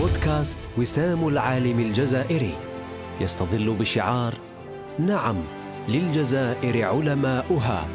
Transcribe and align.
بودكاست 0.00 0.58
وسام 0.78 1.28
العالم 1.28 1.80
الجزائري. 1.80 2.54
يستظل 3.20 3.74
بشعار 3.74 4.34
نعم 4.98 5.36
للجزائر 5.88 6.84
علماؤها. 6.84 7.88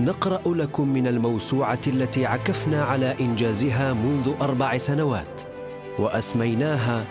نقرأ 0.00 0.54
لكم 0.54 0.88
من 0.88 1.06
الموسوعة 1.06 1.80
التي 1.86 2.26
عكفنا 2.26 2.84
على 2.84 3.14
إنجازها 3.20 3.92
منذ 3.92 4.32
أربع 4.40 4.78
سنوات. 4.78 5.40
وأسميناها 5.98 7.04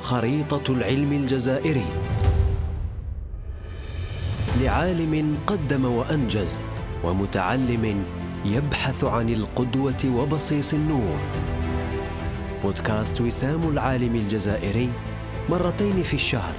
خريطة 0.00 0.72
العلم 0.72 1.12
الجزائري. 1.12 1.86
لعالم 4.62 5.36
قدم 5.46 5.84
وأنجز 5.84 6.64
ومتعلم 7.04 8.04
يبحث 8.44 9.04
عن 9.04 9.28
القدوة 9.28 10.04
وبصيص 10.16 10.74
النور. 10.74 11.18
بودكاست 12.62 13.20
وسام 13.20 13.68
العالم 13.68 14.14
الجزائري 14.14 14.90
مرتين 15.50 16.02
في 16.02 16.14
الشهر 16.14 16.54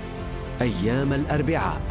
أيام 0.61 1.13
الأربعاء. 1.13 1.81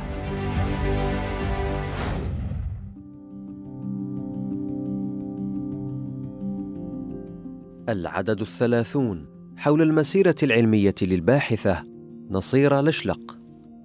العدد 7.89 8.41
الثلاثون 8.41 9.27
حول 9.57 9.83
المسيرة 9.83 10.35
العلمية 10.43 10.95
للباحثة 11.03 11.83
نصيره 12.31 12.81
لشلق 12.81 13.39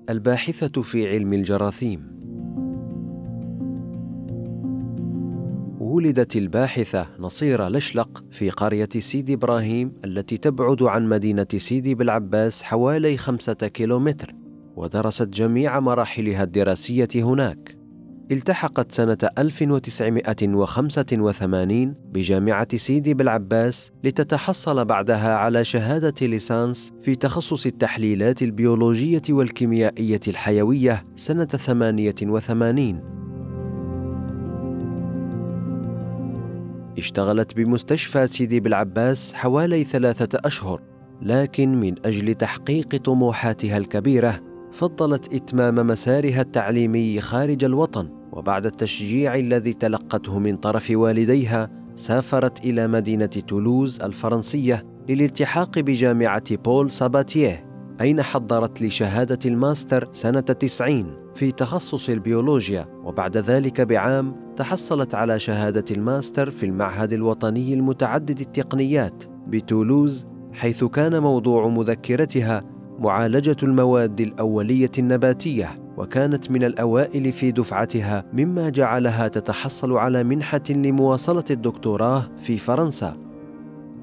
الباحثة 0.10 0.82
في 0.82 1.10
علم 1.10 1.34
الجراثيم. 1.34 2.21
ولدت 5.92 6.36
الباحثة 6.36 7.08
نصيرة 7.20 7.70
لشلق 7.70 8.24
في 8.32 8.50
قرية 8.50 8.90
سيدي 9.00 9.34
إبراهيم 9.34 9.94
التي 10.06 10.38
تبعد 10.38 10.84
عن 10.84 11.10
مدينة 11.10 11.48
سيدي 11.58 11.96
بالعباس 11.96 12.64
حوالي 12.64 13.18
خمسة 13.18 13.54
كيلومتر 13.54 14.36
ودرست 14.76 15.28
جميع 15.28 15.80
مراحلها 15.80 16.44
الدراسية 16.44 17.08
هناك. 17.16 17.78
التحقت 18.32 18.92
سنة 18.92 19.18
1985 19.38 21.96
بجامعة 22.12 22.78
سيدي 22.78 23.14
بالعباس 23.14 23.92
لتتحصل 24.04 24.86
بعدها 24.86 25.36
على 25.36 25.66
شهادة 25.66 26.28
ليسانس 26.28 26.92
في 27.02 27.16
تخصص 27.16 27.66
التحليلات 27.66 28.42
البيولوجية 28.42 29.22
والكيميائية 29.30 30.22
الحيوية 30.28 31.06
سنة 31.16 31.46
88 31.46 33.22
اشتغلت 36.98 37.56
بمستشفى 37.56 38.28
سيدي 38.28 38.60
بالعباس 38.60 39.34
حوالي 39.34 39.84
ثلاثة 39.84 40.40
أشهر 40.46 40.82
لكن 41.22 41.80
من 41.80 41.96
أجل 42.06 42.36
تحقيق 42.36 42.96
طموحاتها 42.96 43.78
الكبيرة 43.78 44.40
فضلت 44.72 45.34
إتمام 45.34 45.88
مسارها 45.88 46.42
التعليمي 46.42 47.22
خارج 47.22 47.64
الوطن 47.64 48.10
وبعد 48.32 48.66
التشجيع 48.66 49.36
الذي 49.36 49.74
تلقته 49.74 50.40
من 50.40 50.58
طرف 50.58 50.92
والديها 50.92 51.70
سافرت 51.96 52.66
إلى 52.66 52.88
مدينة 52.88 53.26
تولوز 53.26 54.02
الفرنسية 54.02 54.86
للالتحاق 55.10 55.80
بجامعة 55.80 56.56
بول 56.56 56.92
ساباتيه 56.92 57.72
أين 58.02 58.22
حضرت 58.22 58.82
لشهادة 58.82 59.40
الماستر 59.46 60.10
سنة 60.14 60.40
90 60.40 61.18
في 61.36 61.52
تخصص 61.52 62.10
البيولوجيا 62.10 62.86
وبعد 63.04 63.38
ذلك 63.38 63.82
بعام 63.82 64.51
تحصلت 64.62 65.16
على 65.16 65.40
شهادة 65.40 65.86
الماستر 65.92 66.52
في 66.52 66.66
المعهد 66.66 67.14
الوطني 67.14 67.74
المتعدد 67.74 68.40
التقنيات 68.40 69.24
بتولوز 69.48 70.26
حيث 70.54 70.84
كان 70.84 71.22
موضوع 71.22 71.68
مذكرتها 71.68 72.62
معالجة 73.00 73.56
المواد 73.64 74.22
الأولية 74.22 74.92
النباتية 75.00 75.70
وكانت 75.98 76.52
من 76.52 76.64
الأوائل 76.64 77.32
في 77.32 77.52
دفعتها 77.52 78.26
مما 78.34 78.70
جعلها 78.70 79.28
تتحصل 79.28 79.94
على 79.94 80.24
منحة 80.24 80.64
لمواصلة 80.70 81.46
الدكتوراه 81.52 82.24
في 82.38 82.58
فرنسا. 82.58 83.18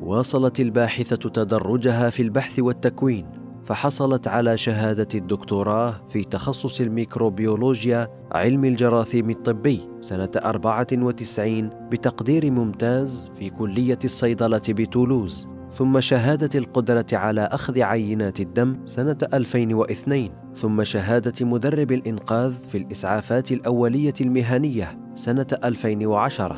واصلت 0.02 0.60
الباحثة 0.60 1.30
تدرجها 1.30 2.10
في 2.10 2.22
البحث 2.22 2.58
والتكوين. 2.58 3.26
فحصلت 3.68 4.28
على 4.28 4.56
شهادة 4.56 5.08
الدكتوراه 5.14 5.94
في 6.08 6.24
تخصص 6.24 6.80
الميكروبيولوجيا 6.80 8.08
علم 8.32 8.64
الجراثيم 8.64 9.30
الطبي 9.30 9.88
سنة 10.00 10.30
94 10.36 11.70
بتقدير 11.90 12.50
ممتاز 12.50 13.30
في 13.34 13.50
كلية 13.50 13.98
الصيدلة 14.04 14.62
بتولوز. 14.68 15.48
ثم 15.78 16.00
شهادة 16.00 16.58
القدرة 16.58 17.06
على 17.12 17.40
أخذ 17.40 17.82
عينات 17.82 18.40
الدم 18.40 18.86
سنة 18.86 19.16
2002 19.34 20.30
ثم 20.54 20.84
شهادة 20.84 21.46
مدرب 21.46 21.92
الإنقاذ 21.92 22.52
في 22.52 22.78
الإسعافات 22.78 23.52
الأولية 23.52 24.14
المهنية 24.20 24.98
سنة 25.14 25.46
2010 25.64 26.56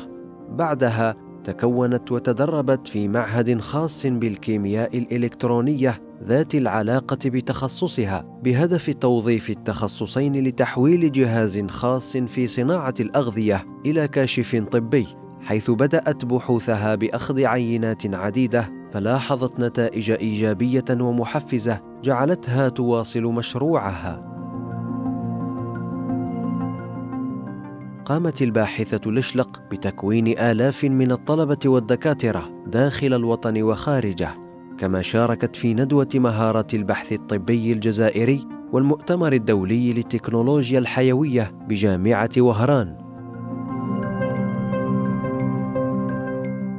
بعدها 0.49 1.15
تكونت 1.43 2.11
وتدربت 2.11 2.87
في 2.87 3.07
معهد 3.07 3.61
خاص 3.61 4.05
بالكيمياء 4.05 4.97
الإلكترونية 4.97 6.10
ذات 6.23 6.55
العلاقة 6.55 7.17
بتخصصها 7.25 8.39
بهدف 8.43 8.89
توظيف 8.89 9.49
التخصصين 9.49 10.43
لتحويل 10.43 11.11
جهاز 11.11 11.65
خاص 11.65 12.17
في 12.17 12.47
صناعة 12.47 12.93
الأغذية 12.99 13.65
إلى 13.85 14.07
كاشف 14.07 14.55
طبي 14.71 15.07
حيث 15.43 15.71
بدأت 15.71 16.25
بحوثها 16.25 16.95
بأخذ 16.95 17.45
عينات 17.45 18.15
عديدة 18.15 18.71
فلاحظت 18.91 19.59
نتائج 19.59 20.11
إيجابية 20.11 20.85
ومحفزة 20.91 21.81
جعلتها 22.03 22.69
تواصل 22.69 23.23
مشروعها. 23.23 24.31
قامت 28.05 28.41
الباحثة 28.41 29.11
لشلق 29.11 29.61
بتكوين 29.71 30.39
آلاف 30.39 30.83
من 30.83 31.11
الطلبة 31.11 31.59
والدكاترة 31.65 32.63
داخل 32.67 33.13
الوطن 33.13 33.61
وخارجه. 33.61 34.40
كما 34.81 35.01
شاركت 35.01 35.55
في 35.55 35.73
ندوة 35.73 36.07
مهارات 36.15 36.73
البحث 36.73 37.13
الطبي 37.13 37.71
الجزائري 37.71 38.47
والمؤتمر 38.71 39.33
الدولي 39.33 39.93
للتكنولوجيا 39.93 40.79
الحيوية 40.79 41.51
بجامعة 41.67 42.29
وهران. 42.37 42.97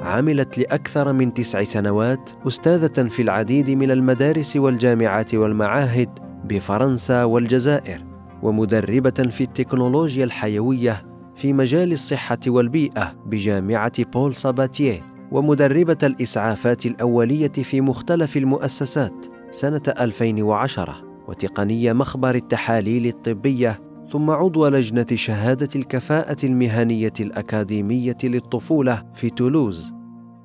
عملت 0.00 0.58
لأكثر 0.58 1.12
من 1.12 1.34
تسع 1.34 1.62
سنوات 1.62 2.30
أستاذة 2.46 3.08
في 3.08 3.22
العديد 3.22 3.70
من 3.70 3.90
المدارس 3.90 4.56
والجامعات 4.56 5.34
والمعاهد 5.34 6.08
بفرنسا 6.44 7.24
والجزائر، 7.24 8.04
ومدربة 8.42 9.10
في 9.30 9.40
التكنولوجيا 9.40 10.24
الحيوية 10.24 11.06
في 11.36 11.52
مجال 11.52 11.92
الصحة 11.92 12.38
والبيئة 12.46 13.14
بجامعة 13.26 14.04
بول 14.04 14.34
ساباتيه 14.34 15.11
ومدربة 15.32 15.98
الإسعافات 16.02 16.86
الأولية 16.86 17.48
في 17.48 17.80
مختلف 17.80 18.36
المؤسسات 18.36 19.26
سنة 19.50 19.82
2010 19.88 21.02
وتقنية 21.28 21.92
مخبر 21.92 22.34
التحاليل 22.34 23.06
الطبية 23.06 23.80
ثم 24.12 24.30
عضو 24.30 24.68
لجنة 24.68 25.06
شهادة 25.14 25.68
الكفاءة 25.76 26.36
المهنية 26.46 27.12
الأكاديمية 27.20 28.16
للطفولة 28.24 29.02
في 29.14 29.30
تولوز. 29.30 29.92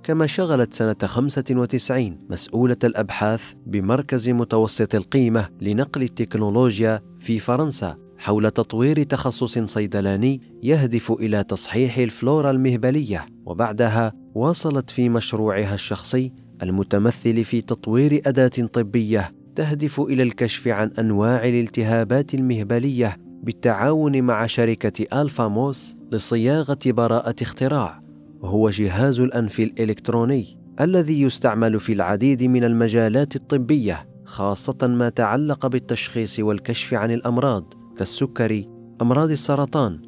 كما 0.03 0.25
شغلت 0.27 0.73
سنة 0.73 0.95
95 1.03 2.19
مسؤولة 2.29 2.77
الأبحاث 2.83 3.53
بمركز 3.65 4.29
متوسط 4.29 4.95
القيمة 4.95 5.49
لنقل 5.61 6.01
التكنولوجيا 6.01 7.01
في 7.19 7.39
فرنسا 7.39 7.97
حول 8.17 8.51
تطوير 8.51 9.03
تخصص 9.03 9.59
صيدلاني 9.59 10.41
يهدف 10.63 11.11
إلى 11.11 11.43
تصحيح 11.43 11.97
الفلورا 11.97 12.51
المهبلية 12.51 13.25
وبعدها 13.45 14.13
واصلت 14.37 14.89
في 14.89 15.09
مشروعها 15.09 15.73
الشخصي 15.73 16.31
المتمثل 16.63 17.43
في 17.43 17.61
تطوير 17.61 18.21
أداة 18.25 18.67
طبية 18.73 19.33
تهدف 19.55 19.99
إلى 19.99 20.23
الكشف 20.23 20.67
عن 20.67 20.91
أنواع 20.99 21.47
الالتهابات 21.47 22.33
المهبلية 22.33 23.17
بالتعاون 23.43 24.21
مع 24.21 24.47
شركة 24.47 25.21
ألفا 25.21 25.47
موس 25.47 25.95
لصياغة 26.11 26.77
براءة 26.85 27.35
اختراع. 27.41 28.01
وهو 28.39 28.69
جهاز 28.69 29.19
الأنف 29.19 29.59
الإلكتروني 29.59 30.57
الذي 30.81 31.21
يستعمل 31.21 31.79
في 31.79 31.93
العديد 31.93 32.43
من 32.43 32.63
المجالات 32.63 33.35
الطبية 33.35 34.09
خاصة 34.25 34.77
ما 34.87 35.09
تعلق 35.09 35.67
بالتشخيص 35.67 36.39
والكشف 36.39 36.93
عن 36.93 37.11
الأمراض 37.11 37.73
كالسكري 37.97 38.69
أمراض 39.01 39.31
السرطان 39.31 40.01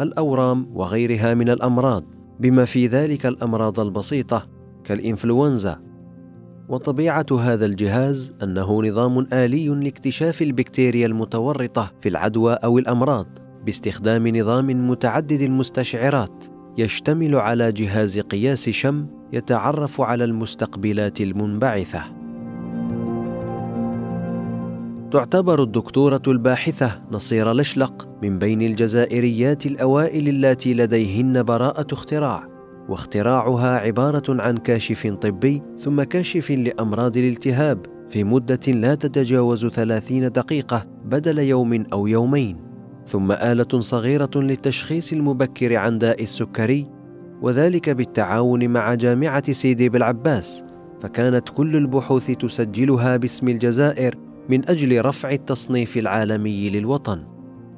الأورام 0.00 0.76
وغيرها 0.76 1.34
من 1.34 1.50
الأمراض. 1.50 2.04
بما 2.40 2.64
في 2.64 2.86
ذلك 2.86 3.26
الأمراض 3.26 3.80
البسيطة 3.80 4.48
كالإنفلونزا. 4.84 5.80
وطبيعة 6.68 7.26
هذا 7.40 7.66
الجهاز 7.66 8.32
أنه 8.42 8.82
نظام 8.82 9.26
آلي 9.32 9.68
لاكتشاف 9.68 10.42
البكتيريا 10.42 11.06
المتورطة 11.06 11.92
في 12.00 12.08
العدوى 12.08 12.54
أو 12.54 12.78
الأمراض 12.78 13.26
باستخدام 13.64 14.28
نظام 14.28 14.90
متعدد 14.90 15.40
المستشعرات 15.40 16.44
يشتمل 16.78 17.36
على 17.36 17.72
جهاز 17.72 18.18
قياس 18.18 18.70
شم 18.70 19.06
يتعرف 19.32 20.00
على 20.00 20.24
المستقبلات 20.24 21.20
المنبعثة. 21.20 22.23
تعتبر 25.10 25.62
الدكتورة 25.62 26.22
الباحثة 26.26 27.02
نصير 27.12 27.52
لشلق 27.52 28.08
من 28.22 28.38
بين 28.38 28.62
الجزائريات 28.62 29.66
الأوائل 29.66 30.28
اللاتي 30.28 30.74
لديهن 30.74 31.42
براءة 31.42 31.86
اختراع 31.92 32.48
واختراعها 32.88 33.78
عبارة 33.78 34.42
عن 34.42 34.56
كاشف 34.56 35.06
طبي 35.06 35.62
ثم 35.80 36.02
كاشف 36.02 36.50
لأمراض 36.50 37.16
الالتهاب 37.16 37.86
في 38.08 38.24
مدة 38.24 38.72
لا 38.72 38.94
تتجاوز 38.94 39.66
ثلاثين 39.66 40.32
دقيقة 40.32 40.86
بدل 41.04 41.38
يوم 41.38 41.84
أو 41.92 42.06
يومين. 42.06 42.56
ثم 43.08 43.32
آلة 43.32 43.80
صغيرة 43.80 44.30
للتشخيص 44.36 45.12
المبكر 45.12 45.76
عن 45.76 45.98
داء 45.98 46.22
السكري 46.22 46.86
وذلك 47.42 47.90
بالتعاون 47.90 48.68
مع 48.68 48.94
جامعة 48.94 49.52
سيدي 49.52 49.88
بالعباس 49.88 50.62
فكانت 51.00 51.48
كل 51.48 51.76
البحوث 51.76 52.30
تسجلها 52.30 53.16
باسم 53.16 53.48
الجزائر 53.48 54.14
من 54.48 54.68
أجل 54.68 55.04
رفع 55.04 55.30
التصنيف 55.30 55.96
العالمي 55.96 56.70
للوطن. 56.70 57.24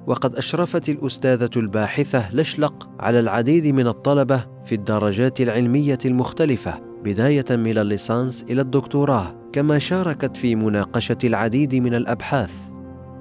وقد 0.06 0.34
أشرفت 0.34 0.88
الأستاذة 0.88 1.50
الباحثة 1.56 2.34
لشلق 2.34 2.88
على 3.00 3.20
العديد 3.20 3.66
من 3.66 3.86
الطلبة 3.86 4.46
في 4.64 4.74
الدرجات 4.74 5.40
العلمية 5.40 5.98
المختلفة 6.04 6.74
بداية 7.04 7.44
من 7.50 7.78
الليسانس 7.78 8.44
إلى 8.50 8.60
الدكتوراه 8.60 9.34
كما 9.52 9.78
شاركت 9.78 10.36
في 10.36 10.54
مناقشة 10.54 11.18
العديد 11.24 11.74
من 11.74 11.94
الأبحاث. 11.94 12.52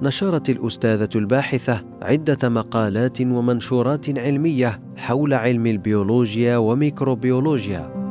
نشرت 0.02 0.50
الأستاذة 0.50 1.08
الباحثة 1.14 1.84
عدة 2.02 2.48
مقالات 2.48 3.20
ومنشورات 3.20 4.18
علمية 4.18 4.80
حول 4.96 5.34
علم 5.34 5.66
البيولوجيا 5.66 6.56
وميكروبيولوجيا. 6.56 8.05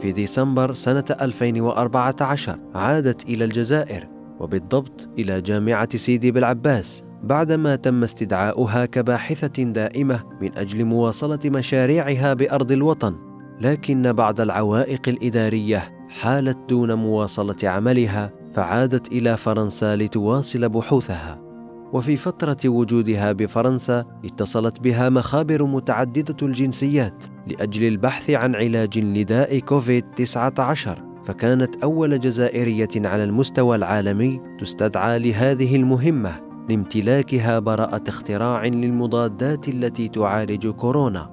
في 0.00 0.12
ديسمبر 0.12 0.74
سنة 0.74 1.04
2014 1.20 2.58
عادت 2.74 3.24
إلى 3.24 3.44
الجزائر 3.44 4.08
وبالضبط 4.40 5.08
إلى 5.18 5.40
جامعة 5.40 5.96
سيدي 5.96 6.30
بالعباس 6.30 7.04
بعدما 7.22 7.76
تم 7.76 8.02
استدعاؤها 8.02 8.86
كباحثة 8.86 9.62
دائمة 9.62 10.22
من 10.40 10.58
أجل 10.58 10.84
مواصلة 10.84 11.38
مشاريعها 11.44 12.34
بأرض 12.34 12.72
الوطن. 12.72 13.16
لكن 13.60 14.12
بعض 14.12 14.40
العوائق 14.40 15.08
الإدارية 15.08 16.06
حالت 16.08 16.58
دون 16.68 16.94
مواصلة 16.94 17.56
عملها 17.62 18.32
فعادت 18.52 19.12
إلى 19.12 19.36
فرنسا 19.36 19.96
لتواصل 19.96 20.68
بحوثها. 20.68 21.49
وفي 21.92 22.16
فترة 22.16 22.68
وجودها 22.68 23.32
بفرنسا 23.32 24.04
اتصلت 24.24 24.80
بها 24.80 25.08
مخابر 25.08 25.64
متعددة 25.64 26.36
الجنسيات 26.42 27.24
لأجل 27.46 27.88
البحث 27.88 28.30
عن 28.30 28.54
علاج 28.54 28.98
لداء 28.98 29.58
كوفيد 29.58 30.04
19 30.16 31.10
فكانت 31.24 31.82
أول 31.82 32.20
جزائرية 32.20 32.88
على 32.96 33.24
المستوى 33.24 33.76
العالمي 33.76 34.40
تستدعى 34.58 35.18
لهذه 35.18 35.76
المهمة 35.76 36.40
لامتلاكها 36.68 37.58
براءة 37.58 38.08
اختراع 38.08 38.66
للمضادات 38.66 39.68
التي 39.68 40.08
تعالج 40.08 40.66
كورونا. 40.66 41.30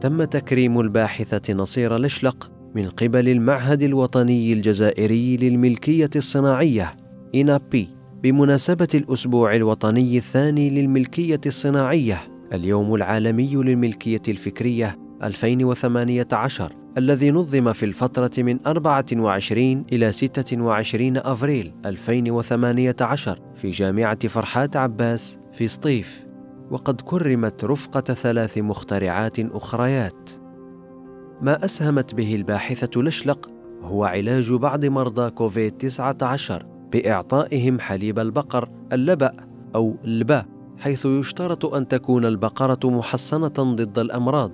تم 0.00 0.24
تكريم 0.24 0.80
الباحثة 0.80 1.54
نصير 1.54 1.96
لشلق 1.96 2.50
من 2.74 2.88
قبل 2.88 3.28
المعهد 3.28 3.82
الوطني 3.82 4.52
الجزائري 4.52 5.36
للملكية 5.36 6.10
الصناعية 6.16 6.96
إنابي 7.34 7.97
بمناسبة 8.22 8.88
الأسبوع 8.94 9.54
الوطني 9.54 10.16
الثاني 10.16 10.70
للملكية 10.70 11.40
الصناعية 11.46 12.20
اليوم 12.52 12.94
العالمي 12.94 13.54
للملكية 13.54 14.22
الفكرية 14.28 14.98
2018 15.22 16.72
الذي 16.98 17.30
نظم 17.30 17.72
في 17.72 17.86
الفترة 17.86 18.30
من 18.42 18.66
24 18.66 19.84
إلى 19.92 20.12
26 20.12 21.16
أفريل 21.16 21.74
2018 21.86 23.38
في 23.54 23.70
جامعة 23.70 24.28
فرحات 24.28 24.76
عباس 24.76 25.38
في 25.52 25.68
سطيف. 25.68 26.26
وقد 26.70 27.00
كرمت 27.00 27.64
رفقة 27.64 28.00
ثلاث 28.00 28.58
مخترعات 28.58 29.38
أخريات. 29.40 30.30
ما 31.42 31.64
أسهمت 31.64 32.14
به 32.14 32.34
الباحثة 32.34 33.00
لشلق 33.00 33.50
هو 33.82 34.04
علاج 34.04 34.52
بعض 34.52 34.84
مرضى 34.84 35.30
كوفيد-19 35.30 36.77
بإعطائهم 36.92 37.80
حليب 37.80 38.18
البقر 38.18 38.68
اللبأ 38.92 39.32
أو 39.74 39.96
البا 40.04 40.44
حيث 40.78 41.06
يشترط 41.06 41.74
أن 41.74 41.88
تكون 41.88 42.24
البقرة 42.24 42.80
محصنة 42.84 43.48
ضد 43.58 43.98
الأمراض. 43.98 44.52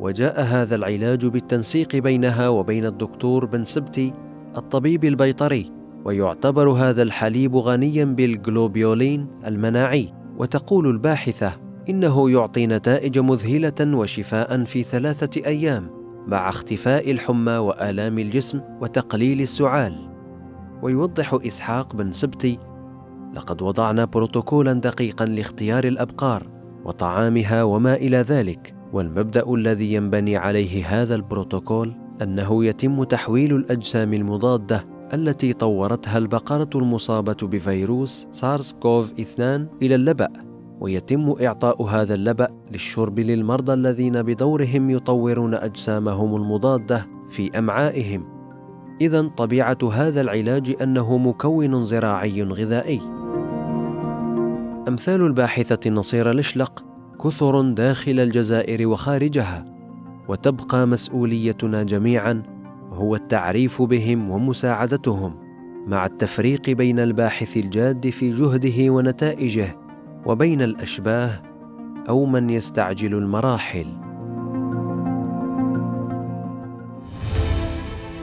وجاء 0.00 0.40
هذا 0.42 0.76
العلاج 0.76 1.26
بالتنسيق 1.26 1.96
بينها 1.96 2.48
وبين 2.48 2.86
الدكتور 2.86 3.44
بن 3.44 3.64
سبتي 3.64 4.12
الطبيب 4.56 5.04
البيطري 5.04 5.72
ويعتبر 6.04 6.68
هذا 6.68 7.02
الحليب 7.02 7.56
غنيا 7.56 8.04
بالجلوبيولين 8.04 9.28
المناعي. 9.46 10.12
وتقول 10.38 10.86
الباحثة 10.86 11.52
إنه 11.88 12.30
يعطي 12.30 12.66
نتائج 12.66 13.18
مذهلة 13.18 13.96
وشفاء 13.96 14.64
في 14.64 14.82
ثلاثة 14.82 15.46
أيام 15.46 15.90
مع 16.26 16.48
اختفاء 16.48 17.10
الحمى 17.10 17.56
وآلام 17.56 18.18
الجسم 18.18 18.60
وتقليل 18.80 19.40
السعال. 19.40 20.15
ويوضح 20.82 21.38
إسحاق 21.46 21.96
بن 21.96 22.12
سبتي 22.12 22.58
لقد 23.34 23.62
وضعنا 23.62 24.04
بروتوكولا 24.04 24.72
دقيقا 24.72 25.24
لاختيار 25.24 25.84
الأبقار 25.84 26.46
وطعامها 26.84 27.62
وما 27.62 27.94
إلى 27.94 28.16
ذلك 28.16 28.74
والمبدأ 28.92 29.54
الذي 29.54 29.94
ينبني 29.94 30.36
عليه 30.36 30.86
هذا 30.86 31.14
البروتوكول 31.14 31.92
أنه 32.22 32.64
يتم 32.64 33.04
تحويل 33.04 33.54
الأجسام 33.54 34.14
المضادة 34.14 34.86
التي 35.14 35.52
طورتها 35.52 36.18
البقرة 36.18 36.70
المصابة 36.74 37.36
بفيروس 37.42 38.26
سارس 38.30 38.72
كوف 38.72 39.12
2 39.20 39.68
إلى 39.82 39.94
اللبأ 39.94 40.28
ويتم 40.80 41.34
إعطاء 41.42 41.82
هذا 41.82 42.14
اللبأ 42.14 42.48
للشرب 42.72 43.18
للمرضى 43.18 43.72
الذين 43.72 44.22
بدورهم 44.22 44.90
يطورون 44.90 45.54
أجسامهم 45.54 46.36
المضادة 46.36 47.06
في 47.30 47.58
أمعائهم. 47.58 48.35
إذا 49.00 49.22
طبيعة 49.36 49.78
هذا 49.92 50.20
العلاج 50.20 50.76
أنه 50.82 51.18
مكون 51.18 51.84
زراعي 51.84 52.42
غذائي. 52.42 53.00
أمثال 54.88 55.22
الباحثة 55.22 55.90
نصير 55.90 56.30
لشلق 56.30 56.84
كثر 57.24 57.60
داخل 57.60 58.20
الجزائر 58.20 58.88
وخارجها 58.88 59.64
وتبقى 60.28 60.86
مسؤوليتنا 60.86 61.82
جميعا 61.82 62.42
هو 62.92 63.14
التعريف 63.14 63.82
بهم 63.82 64.30
ومساعدتهم 64.30 65.34
مع 65.86 66.06
التفريق 66.06 66.70
بين 66.70 66.98
الباحث 67.00 67.56
الجاد 67.56 68.10
في 68.10 68.32
جهده 68.32 68.90
ونتائجه 68.90 69.76
وبين 70.26 70.62
الأشباه 70.62 71.30
أو 72.08 72.26
من 72.26 72.50
يستعجل 72.50 73.14
المراحل 73.14 73.86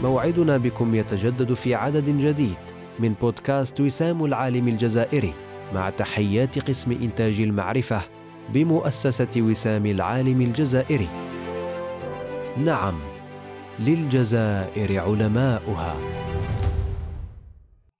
موعدنا 0.03 0.57
بكم 0.57 0.95
يتجدد 0.95 1.53
في 1.53 1.75
عدد 1.75 2.09
جديد 2.09 2.57
من 2.99 3.13
بودكاست 3.21 3.81
وسام 3.81 4.25
العالم 4.25 4.67
الجزائري 4.67 5.33
مع 5.73 5.89
تحيات 5.89 6.69
قسم 6.69 6.91
إنتاج 6.91 7.41
المعرفة 7.41 8.01
بمؤسسة 8.53 9.27
وسام 9.37 9.85
العالم 9.85 10.41
الجزائري. 10.41 11.07
نعم، 12.57 12.99
للجزائر 13.79 14.99
علماؤها. 14.99 15.95